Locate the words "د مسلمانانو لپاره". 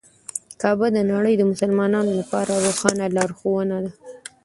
1.37-2.61